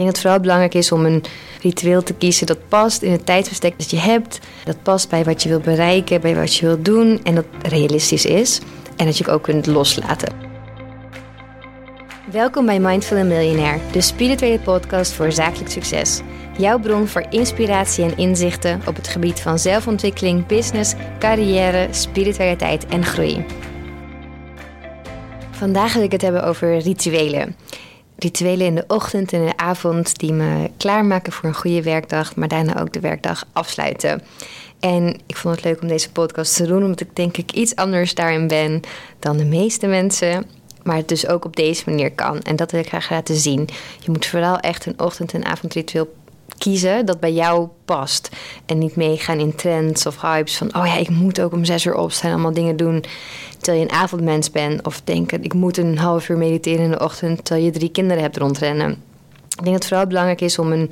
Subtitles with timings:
[0.00, 1.24] denk dat het vooral belangrijk is om een
[1.62, 4.38] ritueel te kiezen dat past in het tijdsbestek dat je hebt.
[4.64, 8.24] Dat past bij wat je wilt bereiken, bij wat je wilt doen en dat realistisch
[8.24, 8.60] is.
[8.96, 10.32] En dat je ook kunt loslaten.
[12.30, 16.20] Welkom bij Mindful Millionaire, de spirituele podcast voor zakelijk succes.
[16.58, 23.04] Jouw bron voor inspiratie en inzichten op het gebied van zelfontwikkeling, business, carrière, spiritualiteit en
[23.04, 23.44] groei.
[25.50, 27.56] Vandaag wil ik het hebben over rituelen.
[28.22, 32.48] Rituelen in de ochtend en de avond die me klaarmaken voor een goede werkdag, maar
[32.48, 34.22] daarna ook de werkdag afsluiten.
[34.80, 37.76] En ik vond het leuk om deze podcast te doen, omdat ik denk ik iets
[37.76, 38.80] anders daarin ben
[39.18, 40.46] dan de meeste mensen.
[40.82, 42.40] Maar het dus ook op deze manier kan.
[42.40, 43.68] En dat wil ik graag laten zien.
[44.00, 46.14] Je moet vooral echt een ochtend- en avondritueel
[46.60, 48.28] kiezen dat bij jou past.
[48.66, 50.76] En niet meegaan in trends of hypes van...
[50.76, 53.04] oh ja, ik moet ook om zes uur opstaan, allemaal dingen doen...
[53.58, 54.86] terwijl je een avondmens bent.
[54.86, 57.44] Of denken, ik moet een half uur mediteren in de ochtend...
[57.44, 58.90] terwijl je drie kinderen hebt rondrennen.
[58.90, 60.90] Ik denk dat het vooral belangrijk is om een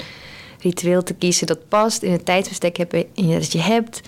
[0.61, 1.47] ritueel te kiezen...
[1.47, 2.77] dat past in het tijdsbestek
[3.15, 4.01] dat je hebt...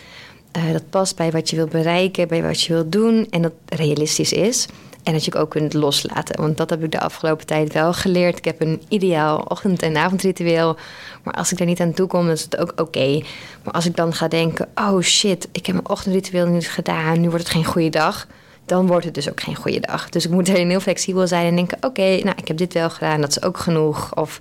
[0.56, 3.26] Uh, dat past bij wat je wilt bereiken, bij wat je wilt doen...
[3.30, 4.66] en dat realistisch is...
[5.02, 6.40] En dat je ook kunt loslaten.
[6.40, 8.38] Want dat heb ik de afgelopen tijd wel geleerd.
[8.38, 10.76] Ik heb een ideaal ochtend- en avondritueel.
[11.22, 13.22] Maar als ik daar niet aan toe kom, is het ook oké.
[13.64, 17.20] Maar als ik dan ga denken: oh shit, ik heb mijn ochtendritueel niet gedaan.
[17.20, 18.26] Nu wordt het geen goede dag.
[18.64, 20.08] Dan wordt het dus ook geen goede dag.
[20.08, 22.90] Dus ik moet erin heel flexibel zijn en denken: oké, nou, ik heb dit wel
[22.90, 23.20] gedaan.
[23.20, 24.14] Dat is ook genoeg.
[24.14, 24.40] Of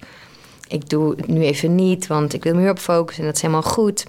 [0.67, 3.23] ik doe het nu even niet, want ik wil me op focussen.
[3.23, 4.05] En dat is helemaal goed.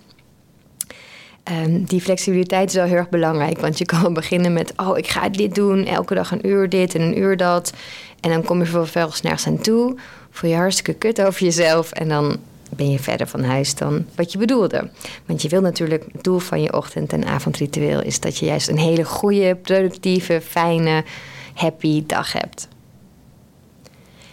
[1.44, 3.60] Um, die flexibiliteit is wel heel erg belangrijk.
[3.60, 6.94] Want je kan beginnen met: oh, ik ga dit doen, elke dag een uur dit
[6.94, 7.72] en een uur dat.
[8.20, 9.96] En dan kom je vervolgens nergens aan toe.
[10.30, 11.92] Voel je hartstikke kut over jezelf.
[11.92, 12.36] En dan
[12.76, 14.90] ben je verder van huis dan wat je bedoelde.
[15.26, 18.68] Want je wil natuurlijk, het doel van je ochtend- en avondritueel is dat je juist
[18.68, 21.04] een hele goede, productieve, fijne,
[21.54, 22.68] happy dag hebt.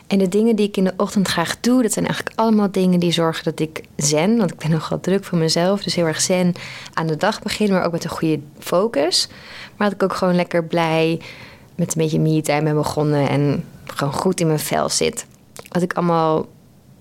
[0.07, 2.99] En de dingen die ik in de ochtend graag doe, dat zijn eigenlijk allemaal dingen
[2.99, 6.21] die zorgen dat ik zen, want ik ben nogal druk voor mezelf, dus heel erg
[6.21, 6.53] zen
[6.93, 9.27] aan de dag beginnen, maar ook met een goede focus.
[9.75, 11.21] Maar dat ik ook gewoon lekker blij
[11.75, 15.25] met een beetje me-time ben begonnen en gewoon goed in mijn vel zit.
[15.69, 16.47] Wat ik allemaal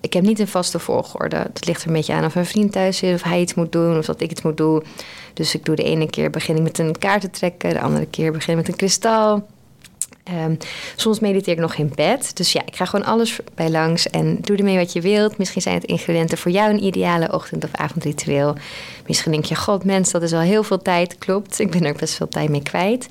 [0.07, 1.37] ik heb niet een vaste volgorde.
[1.37, 3.73] Het ligt er een beetje aan of een vriend thuis is, of hij iets moet
[3.73, 4.83] doen, of dat ik iets moet doen.
[5.35, 8.07] Dus ik doe de ene keer begin ik met een kaart te trekken, de andere
[8.07, 9.47] keer begin ik met een kristal.
[10.27, 10.55] Ehm,
[10.97, 12.37] soms mediteer ik nog in bed.
[12.37, 15.39] Dus ja, ik ga gewoon alles bij langs en doe ermee wat je wilt.
[15.39, 18.57] Misschien zijn het ingrediënten voor jou een ideale ochtend- of avondritueel.
[19.07, 21.19] Misschien denk je, god mens, dat is al heel veel tijd.
[21.19, 23.07] Klopt, ik ben er best veel tijd mee kwijt.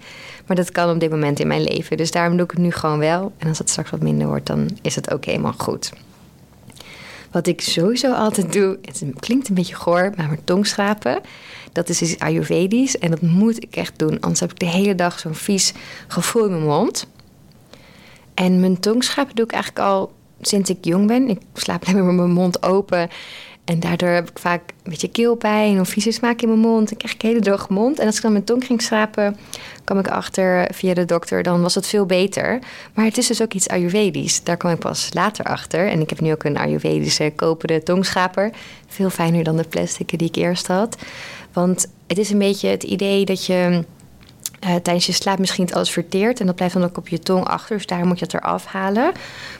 [0.45, 1.97] Maar dat kan op dit moment in mijn leven.
[1.97, 3.31] Dus daarom doe ik het nu gewoon wel.
[3.37, 5.91] En als het straks wat minder wordt, dan is het ook helemaal goed.
[7.35, 11.21] Wat ik sowieso altijd doe, het klinkt een beetje goor, maar mijn tong schrapen.
[11.71, 14.19] Dat is iets Ayurvedisch en dat moet ik echt doen.
[14.19, 15.73] Anders heb ik de hele dag zo'n vies
[16.07, 17.07] gevoel in mijn mond.
[18.33, 21.29] En mijn tongschrapen doe ik eigenlijk al sinds ik jong ben.
[21.29, 23.09] Ik slaap alleen maar met mijn mond open.
[23.65, 26.91] En daardoor heb ik vaak een beetje keelpijn of vieze smaak in mijn mond.
[26.91, 27.99] Ik krijg een hele droge mond.
[27.99, 29.37] En als ik dan mijn tong ging schrapen,
[29.83, 32.59] kwam ik achter via de dokter, dan was het veel beter.
[32.93, 34.43] Maar het is dus ook iets Ayurvedisch.
[34.43, 35.89] Daar kwam ik pas later achter.
[35.89, 38.51] En ik heb nu ook een Ayurvedische koperen tongschaper.
[38.87, 40.97] Veel fijner dan de plastic die ik eerst had.
[41.53, 43.83] Want het is een beetje het idee dat je
[44.65, 46.39] uh, tijdens je slaap misschien het alles verteert.
[46.39, 47.75] En dat blijft dan ook op je tong achter.
[47.75, 49.11] Dus daar moet je het eraf halen.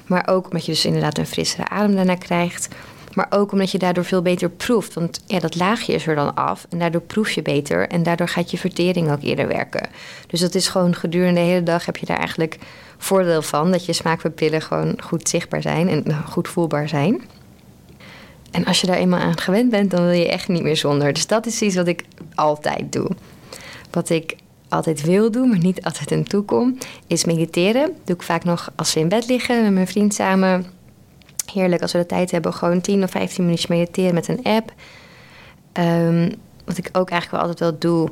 [0.05, 2.67] Maar ook omdat je dus inderdaad een frissere adem daarna krijgt.
[3.15, 4.93] Maar ook omdat je daardoor veel beter proeft.
[4.93, 6.65] Want ja, dat laagje is er dan af.
[6.69, 7.87] En daardoor proef je beter.
[7.89, 9.89] En daardoor gaat je vertering ook eerder werken.
[10.27, 12.57] Dus dat is gewoon gedurende de hele dag heb je daar eigenlijk
[12.97, 13.71] voordeel van.
[13.71, 17.21] Dat je smaakpapillen gewoon goed zichtbaar zijn en nou, goed voelbaar zijn.
[18.51, 21.13] En als je daar eenmaal aan gewend bent, dan wil je echt niet meer zonder.
[21.13, 22.03] Dus dat is iets wat ik
[22.35, 23.09] altijd doe.
[23.91, 24.35] Wat ik
[24.69, 26.77] altijd wil doen, maar niet altijd in toekom,
[27.07, 27.95] is mediteren.
[28.05, 30.65] doe ik vaak nog als we in bed liggen met mijn vriend samen
[31.55, 34.73] heerlijk als we de tijd hebben, gewoon 10 of 15 minuutjes mediteren met een app.
[35.73, 36.31] Um,
[36.65, 38.11] wat ik ook eigenlijk wel altijd wel doe,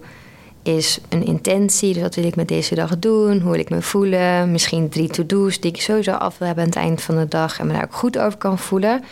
[0.63, 1.93] is een intentie.
[1.93, 3.39] Dus wat wil ik met deze dag doen?
[3.39, 4.51] Hoe wil ik me voelen?
[4.51, 7.59] Misschien drie to-do's die ik sowieso af wil hebben aan het eind van de dag
[7.59, 9.03] en me daar ook goed over kan voelen.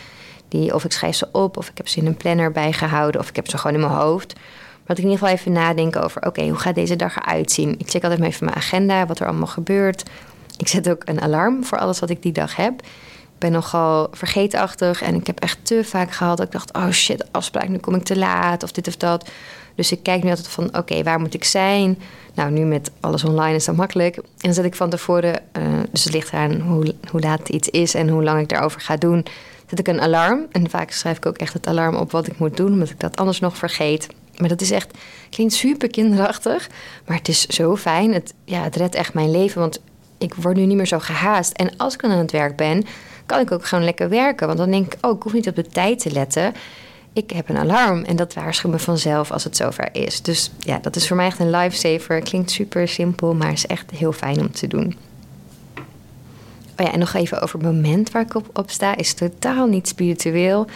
[0.48, 3.28] Die, of ik schrijf ze op, of ik heb ze in een planner bijgehouden, of
[3.28, 4.34] ik heb ze gewoon in mijn hoofd.
[4.34, 7.50] Maar dat ik in ieder geval even nadenken over: oké, hoe gaat deze dag eruit
[7.50, 7.74] zien?
[7.78, 10.10] Ik check altijd even mijn agenda, wat er allemaal gebeurt.
[10.56, 12.82] Ik zet ook een alarm voor alles wat ik die dag heb
[13.42, 17.32] ben nogal vergeetachtig en ik heb echt te vaak gehad dat ik dacht: oh shit,
[17.32, 19.30] afspraak, nu kom ik te laat of dit of dat.
[19.74, 21.98] Dus ik kijk nu altijd van: oké, waar moet ik zijn?
[22.34, 24.16] Nou, nu met alles online is dat makkelijk.
[24.16, 27.68] En dan zet ik van tevoren, uh, dus het ligt eraan hoe, hoe laat iets
[27.68, 29.24] is en hoe lang ik daarover ga doen,
[29.66, 30.46] zet ik een alarm.
[30.50, 33.00] En vaak schrijf ik ook echt het alarm op wat ik moet doen, omdat ik
[33.00, 34.06] dat anders nog vergeet.
[34.36, 34.98] Maar dat is echt,
[35.30, 36.68] klinkt super kinderachtig,
[37.06, 38.12] maar het is zo fijn.
[38.12, 39.80] Het, ja, het redt echt mijn leven, want
[40.18, 41.52] ik word nu niet meer zo gehaast.
[41.52, 42.84] En als ik dan aan het werk ben,
[43.26, 44.46] kan ik ook gewoon lekker werken.
[44.46, 46.52] Want dan denk ik, oh, ik hoef niet op de tijd te letten.
[47.12, 50.22] Ik heb een alarm en dat waarschuwt me vanzelf als het zover is.
[50.22, 52.20] Dus ja, dat is voor mij echt een lifesaver.
[52.20, 54.96] Klinkt super simpel, maar is echt heel fijn om te doen.
[56.76, 58.96] Oh en nog even over het moment waar ik op, op sta.
[58.96, 60.66] Is totaal niet spiritueel.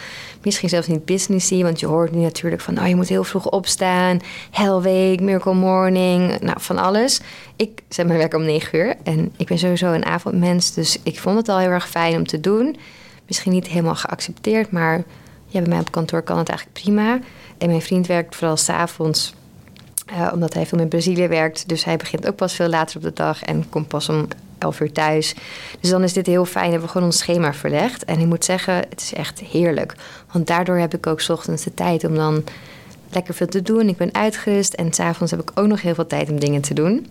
[0.43, 1.63] Misschien zelfs niet businessy.
[1.63, 2.79] Want je hoort nu natuurlijk van...
[2.79, 4.19] Oh, je moet heel vroeg opstaan.
[4.51, 6.39] Hell Week, Miracle Morning.
[6.39, 7.19] Nou, van alles.
[7.55, 8.95] Ik zet mijn werk om negen uur.
[9.03, 10.73] En ik ben sowieso een avondmens.
[10.73, 12.77] Dus ik vond het al heel erg fijn om te doen.
[13.27, 14.71] Misschien niet helemaal geaccepteerd.
[14.71, 15.03] Maar
[15.51, 17.19] bij mij op kantoor kan het eigenlijk prima.
[17.57, 19.35] En mijn vriend werkt vooral s'avonds...
[20.11, 21.69] Uh, omdat hij veel met Brazilië werkt.
[21.69, 24.27] Dus hij begint ook pas veel later op de dag en komt pas om
[24.59, 25.35] 11 uur thuis.
[25.79, 26.69] Dus dan is dit heel fijn.
[26.69, 28.05] Hebben we gewoon ons schema verlegd.
[28.05, 29.95] En ik moet zeggen, het is echt heerlijk.
[30.31, 32.43] Want daardoor heb ik ook ochtends de tijd om dan
[33.09, 33.89] lekker veel te doen.
[33.89, 34.73] Ik ben uitgerust.
[34.73, 37.07] En s'avonds heb ik ook nog heel veel tijd om dingen te doen.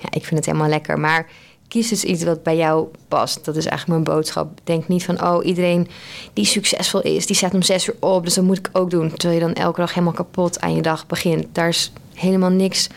[0.00, 0.98] Ja, ik vind het helemaal lekker.
[0.98, 1.26] Maar
[1.70, 3.44] kies dus iets wat bij jou past.
[3.44, 4.60] Dat is eigenlijk mijn boodschap.
[4.64, 5.88] Denk niet van, oh, iedereen
[6.32, 8.24] die succesvol is, die staat om zes uur op.
[8.24, 9.08] Dus dat moet ik ook doen.
[9.08, 11.46] Terwijl je dan elke dag helemaal kapot aan je dag begint.
[11.52, 12.88] Daar is helemaal niks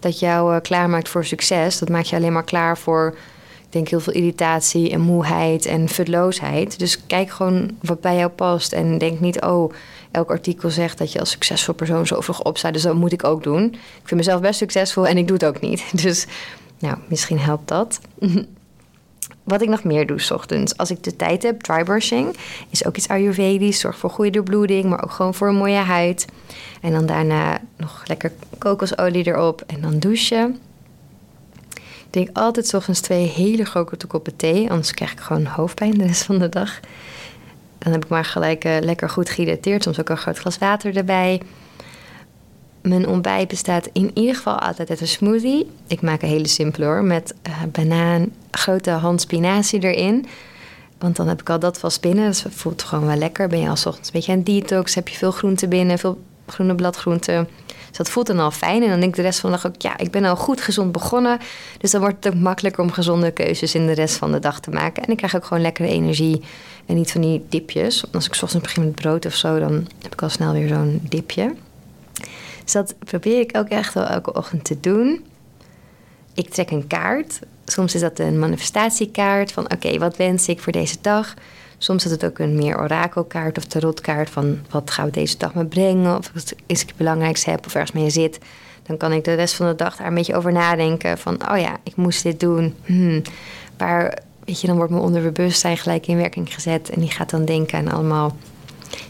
[0.00, 1.78] dat jou uh, klaarmaakt voor succes.
[1.78, 3.14] Dat maakt je alleen maar klaar voor
[3.74, 6.78] denk heel veel irritatie en moeheid en futloosheid.
[6.78, 8.72] Dus kijk gewoon wat bij jou past.
[8.72, 9.72] En denk niet, oh,
[10.10, 12.72] elk artikel zegt dat je als succesvol persoon zo vroeg opstaat.
[12.72, 13.64] Dus dat moet ik ook doen.
[13.74, 15.84] Ik vind mezelf best succesvol en ik doe het ook niet.
[16.02, 16.26] Dus
[16.78, 18.00] nou, misschien helpt dat.
[19.42, 22.36] Wat ik nog meer doe s ochtends, als ik de tijd heb, drybrushing
[22.70, 23.80] is ook iets Ayurvedisch.
[23.80, 26.26] Zorg voor goede doorbloeding, maar ook gewoon voor een mooie huid.
[26.80, 30.60] En dan daarna nog lekker kokosolie erop en dan douchen
[32.14, 34.70] drink altijd ochtends twee hele grote koppen thee.
[34.70, 36.80] Anders krijg ik gewoon hoofdpijn de rest van de dag.
[37.78, 39.82] Dan heb ik maar gelijk uh, lekker goed gehydrateerd.
[39.82, 41.40] Soms ook een groot glas water erbij.
[42.82, 45.70] Mijn ontbijt bestaat in ieder geval altijd uit een smoothie.
[45.86, 47.04] Ik maak een hele simpele hoor.
[47.04, 50.26] Met uh, banaan, grote hand spinazie erin.
[50.98, 52.26] Want dan heb ik al dat vast binnen.
[52.26, 53.48] Dus het voelt gewoon wel lekker.
[53.48, 54.94] Ben je al ochtends een beetje aan detox.
[54.94, 55.98] Heb je veel groente binnen.
[55.98, 57.48] Veel groene bladgroenten.
[57.94, 58.82] Dus dat voelt dan al fijn.
[58.82, 60.60] En dan denk ik de rest van de dag ook, ja, ik ben al goed
[60.60, 61.38] gezond begonnen.
[61.78, 64.60] Dus dan wordt het ook makkelijker om gezonde keuzes in de rest van de dag
[64.60, 65.02] te maken.
[65.02, 66.42] En ik krijg ook gewoon lekkere energie
[66.86, 68.04] en niet van die dipjes.
[68.12, 71.00] Als ik ochtends begin met brood of zo, dan heb ik al snel weer zo'n
[71.08, 71.54] dipje.
[72.62, 75.24] Dus dat probeer ik ook echt wel elke ochtend te doen.
[76.34, 77.38] Ik trek een kaart.
[77.64, 81.34] Soms is dat een manifestatiekaart van oké, wat wens ik voor deze dag?
[81.78, 85.54] Soms is het ook een meer orakelkaart of tarotkaart van wat gaan we deze dag
[85.54, 86.32] me brengen of
[86.66, 88.38] is ik belangrijkste heb of ergens mee zit.
[88.82, 91.58] Dan kan ik de rest van de dag daar een beetje over nadenken van oh
[91.58, 92.74] ja, ik moest dit doen.
[92.84, 93.22] Hmm.
[93.78, 97.44] Waar, weet je, dan wordt mijn onderbewustzijn gelijk in werking gezet en die gaat dan
[97.44, 98.36] denken aan allemaal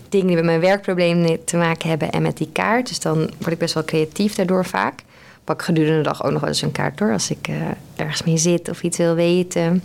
[0.09, 2.89] dingen die met mijn werkprobleem te maken hebben en met die kaart.
[2.89, 5.03] Dus dan word ik best wel creatief daardoor vaak.
[5.45, 7.57] Pak gedurende de dag ook nog wel eens een kaart door als ik uh,
[7.97, 9.83] ergens mee zit of iets wil weten.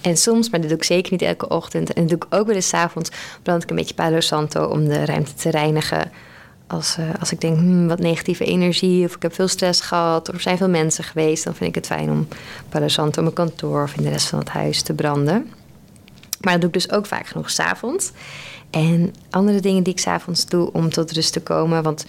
[0.00, 1.92] En soms, maar dat doe ik zeker niet elke ochtend.
[1.92, 3.10] En dat doe ik ook wel eens avonds.
[3.42, 6.12] Brand ik een beetje Palo Santo om de ruimte te reinigen.
[6.66, 10.28] Als, uh, als ik denk, hmm, wat negatieve energie, of ik heb veel stress gehad,
[10.28, 12.28] of er zijn veel mensen geweest, dan vind ik het fijn om
[12.68, 15.50] Palo Santo op mijn kantoor of in de rest van het huis te branden.
[16.40, 18.10] Maar dat doe ik dus ook vaak genoeg s'avonds.
[18.70, 21.82] En andere dingen die ik s'avonds doe om tot rust te komen.
[21.82, 22.04] Want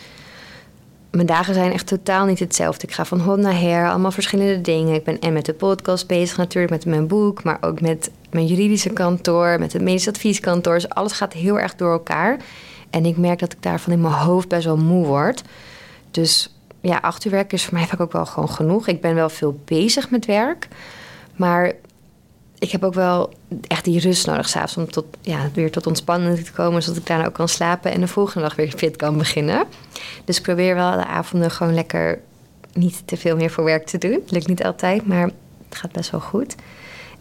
[1.15, 2.87] mijn dagen zijn echt totaal niet hetzelfde.
[2.87, 4.93] Ik ga van hond naar her, allemaal verschillende dingen.
[4.93, 8.45] Ik ben en met de podcast bezig natuurlijk, met mijn boek, maar ook met mijn
[8.45, 10.73] juridische kantoor, met het medisch advieskantoor.
[10.73, 12.37] Dus alles gaat heel erg door elkaar.
[12.89, 15.41] En ik merk dat ik daarvan in mijn hoofd best wel moe word.
[16.11, 18.87] Dus ja, acht uur is voor mij vaak ook wel gewoon genoeg.
[18.87, 20.67] Ik ben wel veel bezig met werk,
[21.35, 21.71] maar
[22.65, 23.33] ik heb ook wel
[23.67, 27.07] echt die rust nodig s'avonds om tot, ja, weer tot ontspanning te komen, zodat ik
[27.07, 29.65] daarna ook kan slapen en de volgende dag weer fit kan beginnen.
[30.23, 32.19] Dus ik probeer wel de avonden gewoon lekker
[32.73, 34.23] niet te veel meer voor werk te doen.
[34.27, 35.29] Lukt niet altijd, maar
[35.69, 36.55] het gaat best wel goed.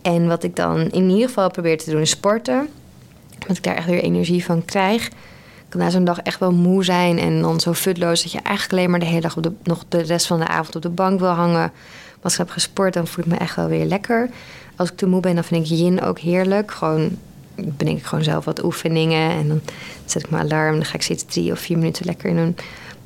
[0.03, 2.69] En wat ik dan in ieder geval probeer te doen is sporten.
[3.47, 5.11] Dat ik daar echt weer energie van krijg.
[5.75, 8.73] Kan na zo'n dag echt wel moe zijn en dan zo futloos dat je eigenlijk
[8.73, 10.89] alleen maar de hele dag op de, nog de rest van de avond op de
[10.89, 11.53] bank wil hangen.
[11.53, 14.29] Maar als ik heb gesport, dan voel ik me echt wel weer lekker.
[14.77, 16.71] Als ik te moe ben, dan vind ik yin ook heerlijk.
[16.71, 17.17] Gewoon
[17.55, 19.31] bedenk ik gewoon zelf wat oefeningen.
[19.31, 19.61] En dan
[20.05, 20.75] zet ik mijn alarm.
[20.75, 22.57] Dan ga ik steeds drie of vier minuten lekker in een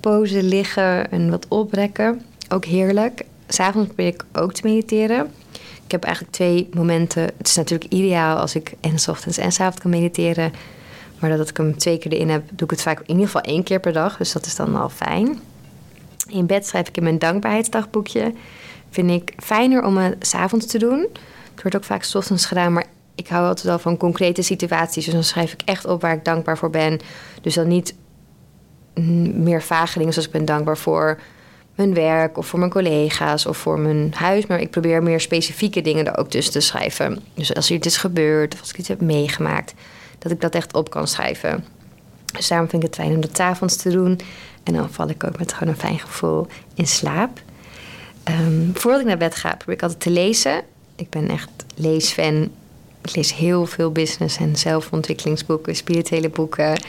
[0.01, 2.23] pose liggen en wat oprekken.
[2.49, 3.25] Ook heerlijk.
[3.49, 5.31] S'avonds probeer ik ook te mediteren.
[5.85, 7.23] Ik heb eigenlijk twee momenten.
[7.23, 10.53] Het is natuurlijk ideaal als ik en s ochtends en s avonds kan mediteren.
[11.21, 13.41] Maar dat ik hem twee keer erin heb, doe ik het vaak in ieder geval
[13.41, 14.17] één keer per dag.
[14.17, 15.41] Dus dat is dan al fijn.
[16.29, 18.33] In bed schrijf ik in mijn dankbaarheidsdagboekje.
[18.91, 21.07] Vind ik fijner om het s'avonds te doen.
[21.53, 25.05] Het wordt ook vaak s gedaan, maar ik hou altijd wel van concrete situaties.
[25.05, 27.01] Dus dan schrijf ik echt op waar ik dankbaar voor ben.
[27.43, 27.95] Dus dan niet
[29.35, 31.21] meer vage dingen zoals ik ben dankbaar voor
[31.75, 34.47] mijn werk of voor mijn collega's of voor mijn huis.
[34.47, 37.23] Maar ik probeer meer specifieke dingen er ook tussen te schrijven.
[37.35, 39.75] Dus als er iets is gebeurd of als ik iets heb meegemaakt,
[40.19, 41.65] dat ik dat echt op kan schrijven.
[42.33, 44.21] Dus daarom vind ik het fijn om dat avonds te doen.
[44.63, 47.41] En dan val ik ook met gewoon een fijn gevoel in slaap.
[48.25, 50.63] Um, voordat ik naar bed ga, probeer ik altijd te lezen.
[50.97, 52.51] Ik ben echt leesfan.
[53.03, 56.83] Ik lees heel veel business- en zelfontwikkelingsboeken, spirituele boeken.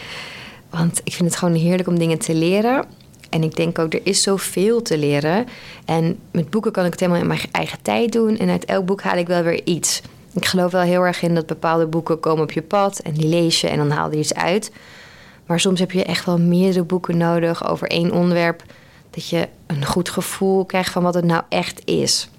[0.69, 2.85] Want ik vind het gewoon heerlijk om dingen te leren.
[3.29, 5.47] En ik denk ook, er is zoveel te leren.
[5.85, 8.37] En met boeken kan ik het helemaal in mijn eigen tijd doen.
[8.37, 10.01] En uit elk boek haal ik wel weer iets.
[10.33, 12.99] Ik geloof wel heel erg in dat bepaalde boeken komen op je pad.
[12.99, 14.71] En die lees je en dan haal je iets uit.
[15.45, 18.63] Maar soms heb je echt wel meerdere boeken nodig over één onderwerp.
[19.09, 22.29] Dat je een goed gevoel krijgt van wat het nou echt is.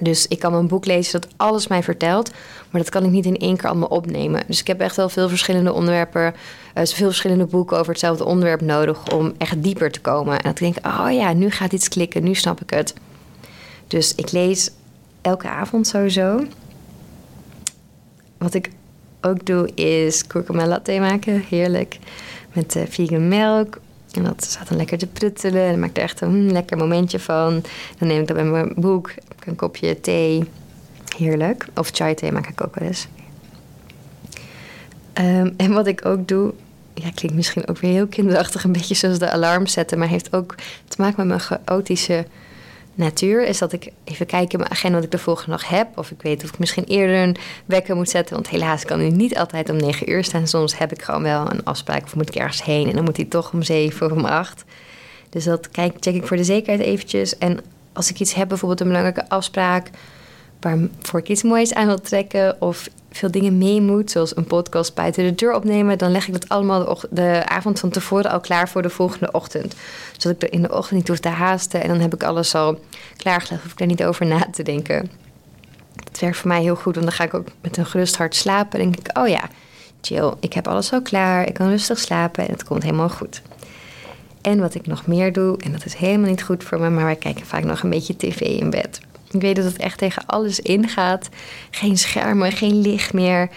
[0.00, 2.30] Dus ik kan een boek lezen dat alles mij vertelt,
[2.70, 4.42] maar dat kan ik niet in één keer allemaal opnemen.
[4.46, 6.34] Dus ik heb echt wel veel verschillende onderwerpen,
[6.74, 10.40] uh, veel verschillende boeken over hetzelfde onderwerp nodig om echt dieper te komen.
[10.40, 12.94] En ik denk, oh ja, nu gaat iets klikken, nu snap ik het.
[13.86, 14.70] Dus ik lees
[15.20, 16.44] elke avond sowieso.
[18.38, 18.70] Wat ik
[19.20, 21.98] ook doe is kurkuma latte maken, heerlijk.
[22.52, 23.78] Met uh, vegan melk,
[24.12, 25.62] en dat staat dan lekker te pruttelen.
[25.62, 27.62] En dan maak ik er echt een lekker momentje van.
[27.98, 29.10] Dan neem ik dat bij mijn boek.
[29.44, 30.44] Een kopje thee.
[31.16, 31.66] Heerlijk.
[31.74, 33.08] Of chai thee maak ik ook wel eens.
[35.14, 36.54] Um, en wat ik ook doe...
[36.94, 38.64] Ja, klinkt misschien ook weer heel kinderachtig.
[38.64, 39.98] Een beetje zoals de alarm zetten.
[39.98, 40.54] Maar heeft ook
[40.88, 42.26] te maken met mijn chaotische
[42.96, 45.98] natuur is dat ik even kijk in mijn agenda wat ik de volgende dag heb.
[45.98, 47.36] Of ik weet of ik misschien eerder een
[47.66, 48.34] wekker moet zetten.
[48.34, 50.46] Want helaas kan hij niet altijd om negen uur staan.
[50.46, 52.88] Soms heb ik gewoon wel een afspraak of moet ik ergens heen.
[52.88, 54.64] En dan moet hij toch om zeven of om acht.
[55.30, 57.38] Dus dat kijk, check ik voor de zekerheid eventjes.
[57.38, 57.60] En
[57.92, 59.90] als ik iets heb, bijvoorbeeld een belangrijke afspraak...
[60.60, 62.56] waarvoor ik iets moois aan wil trekken...
[62.60, 66.32] of veel dingen mee moet, zoals een podcast buiten de deur opnemen, dan leg ik
[66.32, 69.74] dat allemaal de, avond van tevoren al klaar voor de volgende ochtend.
[70.16, 72.54] Zodat ik er in de ochtend niet hoef te haasten en dan heb ik alles
[72.54, 72.78] al
[73.16, 75.10] klaargelegd, hoef ik er niet over na te denken.
[76.04, 78.34] Dat werkt voor mij heel goed, want dan ga ik ook met een gerust hart
[78.34, 78.80] slapen.
[78.80, 79.48] Dan denk ik, oh ja,
[80.00, 83.42] chill, ik heb alles al klaar, ik kan rustig slapen en het komt helemaal goed.
[84.40, 87.04] En wat ik nog meer doe, en dat is helemaal niet goed voor me, maar
[87.04, 89.00] wij kijken vaak nog een beetje tv in bed.
[89.36, 91.28] Ik weet dat het echt tegen alles ingaat.
[91.70, 93.48] Geen schermen, geen licht meer.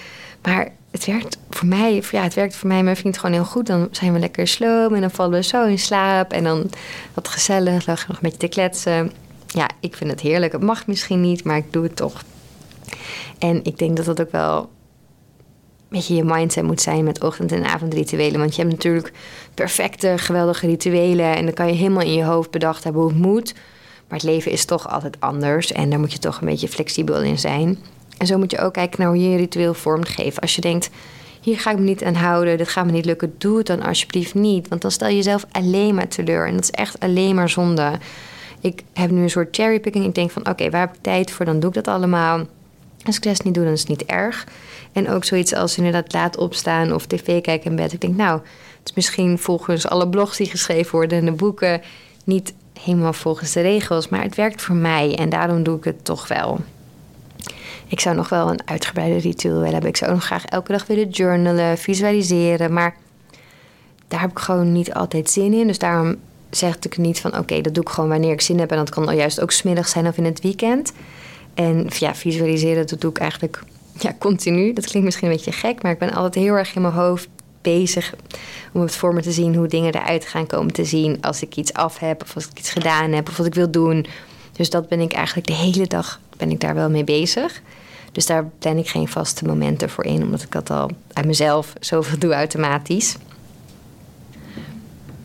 [0.41, 3.45] Maar het werkt voor mij, ja, het werkt voor mij en mijn vriend gewoon heel
[3.45, 3.67] goed.
[3.67, 6.31] Dan zijn we lekker sloom en dan vallen we zo in slaap.
[6.31, 6.69] En dan
[7.13, 9.11] wat gezellig, nog een beetje te kletsen.
[9.47, 10.51] Ja, ik vind het heerlijk.
[10.51, 12.23] Het mag misschien niet, maar ik doe het toch.
[13.39, 14.67] En ik denk dat dat ook wel een
[15.89, 18.39] beetje je mindset moet zijn met ochtend- en avondrituelen.
[18.39, 19.11] Want je hebt natuurlijk
[19.53, 21.35] perfecte, geweldige rituelen.
[21.35, 23.53] En dan kan je helemaal in je hoofd bedacht hebben hoe het moet.
[24.09, 27.21] Maar het leven is toch altijd anders en daar moet je toch een beetje flexibel
[27.21, 27.77] in zijn.
[28.17, 30.41] En zo moet je ook kijken naar hoe je je ritueel vormgeeft.
[30.41, 30.89] Als je denkt,
[31.41, 33.81] hier ga ik me niet aan houden, dit gaat me niet lukken, doe het dan
[33.81, 34.67] alsjeblieft niet.
[34.67, 37.91] Want dan stel je jezelf alleen maar teleur en dat is echt alleen maar zonde.
[38.61, 40.05] Ik heb nu een soort cherrypicking.
[40.05, 41.45] Ik denk van, oké, waar heb ik tijd voor?
[41.45, 42.45] Dan doe ik dat allemaal.
[43.05, 44.47] Als ik rest niet doe, dan is het niet erg.
[44.91, 47.93] En ook zoiets als inderdaad laat opstaan of tv kijken in bed.
[47.93, 48.39] Ik denk, nou,
[48.79, 51.81] het is misschien volgens alle blogs die geschreven worden en de boeken
[52.23, 56.05] niet helemaal volgens de regels, maar het werkt voor mij en daarom doe ik het
[56.05, 56.59] toch wel.
[57.87, 59.89] Ik zou nog wel een uitgebreide ritueel willen hebben.
[59.89, 62.95] Ik zou nog graag elke dag willen journalen, visualiseren, maar
[64.07, 65.67] daar heb ik gewoon niet altijd zin in.
[65.67, 66.15] Dus daarom
[66.49, 68.71] zeg ik niet van oké, dat doe ik gewoon wanneer ik zin heb.
[68.71, 70.93] En dat kan al juist ook smiddag zijn of in het weekend.
[71.53, 73.63] En ja, visualiseren, dat doe ik eigenlijk
[73.99, 74.73] ja, continu.
[74.73, 77.27] Dat klinkt misschien een beetje gek, maar ik ben altijd heel erg in mijn hoofd
[77.61, 78.13] bezig
[78.71, 81.55] om het voor me te zien hoe dingen eruit gaan komen te zien als ik
[81.55, 84.05] iets af heb of als ik iets gedaan heb of wat ik wil doen.
[84.51, 87.61] Dus dat ben ik eigenlijk de hele dag ben ik daar wel mee bezig.
[88.11, 91.73] Dus daar plan ik geen vaste momenten voor in, omdat ik dat al uit mezelf
[91.79, 93.15] zoveel doe automatisch.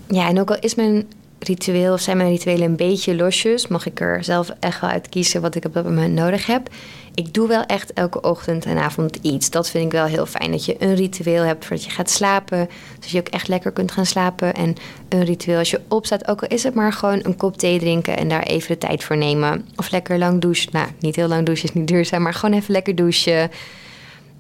[0.08, 1.06] Ja, en ook al is mijn
[1.38, 5.08] ritueel of zijn mijn rituelen een beetje losjes, mag ik er zelf echt wel uit
[5.08, 6.68] kiezen wat ik op dat moment nodig heb
[7.14, 9.50] ik doe wel echt elke ochtend en avond iets.
[9.50, 10.50] Dat vind ik wel heel fijn.
[10.50, 12.68] Dat je een ritueel hebt voordat je gaat slapen.
[12.94, 14.54] Zodat je ook echt lekker kunt gaan slapen.
[14.54, 14.74] En
[15.08, 18.16] een ritueel als je opstaat, ook al is het maar gewoon een kop thee drinken
[18.16, 19.68] en daar even de tijd voor nemen.
[19.76, 20.68] Of lekker lang douchen.
[20.72, 23.50] Nou, niet heel lang douchen is niet duurzaam, maar gewoon even lekker douchen.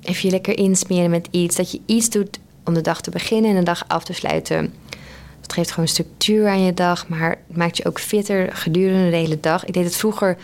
[0.02, 1.56] Even je lekker insmeren met iets.
[1.56, 4.74] Dat je iets doet om de dag te beginnen en de dag af te sluiten.
[5.40, 9.16] Dat geeft gewoon structuur aan je dag, maar het maakt je ook fitter gedurende de
[9.16, 9.64] hele dag.
[9.64, 10.36] Ik deed het vroeger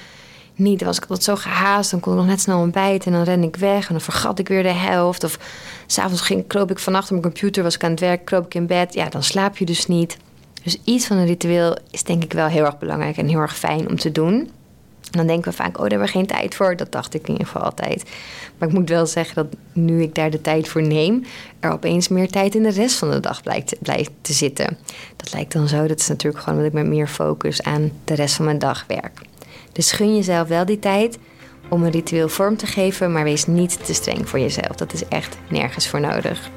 [0.61, 0.83] niet.
[0.83, 1.91] Was ik altijd zo gehaast.
[1.91, 3.87] Dan kon ik nog net snel ontbijten en dan ren ik weg.
[3.87, 5.25] En dan vergat ik weer de helft.
[5.25, 5.39] Of
[5.87, 8.55] s'avonds ging, kroop ik vannacht op mijn computer, was ik aan het werk, kroop ik
[8.55, 8.95] in bed.
[8.95, 10.17] Ja, dan slaap je dus niet.
[10.63, 13.57] Dus iets van een ritueel is denk ik wel heel erg belangrijk en heel erg
[13.57, 14.51] fijn om te doen.
[15.11, 16.77] dan denken we vaak, oh, daar hebben we geen tijd voor.
[16.77, 18.11] Dat dacht ik in ieder geval altijd.
[18.59, 21.25] Maar ik moet wel zeggen dat nu ik daar de tijd voor neem,
[21.61, 24.79] er opeens meer tijd in de rest van de dag blijkt, blijkt te zitten.
[25.17, 25.87] Dat lijkt dan zo.
[25.87, 28.85] Dat is natuurlijk gewoon dat ik met meer focus aan de rest van mijn dag
[28.87, 29.21] werk.
[29.81, 31.19] Dus gun jezelf wel die tijd
[31.69, 34.77] om een ritueel vorm te geven, maar wees niet te streng voor jezelf.
[34.77, 36.51] Dat is echt nergens voor nodig.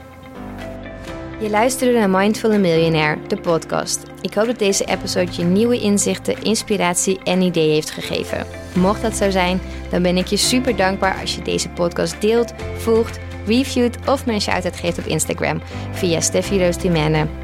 [1.40, 4.04] Je luisterde naar Mindful Millionaire, de podcast.
[4.22, 8.46] Ik hoop dat deze episode je nieuwe inzichten, inspiratie en ideeën heeft gegeven.
[8.76, 12.54] Mocht dat zo zijn, dan ben ik je super dankbaar als je deze podcast deelt,
[12.78, 15.62] volgt, reviewt of een shout-out geeft op Instagram
[15.92, 16.78] via Steffi Roos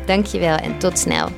[0.05, 1.29] Dankjewel en tot snel.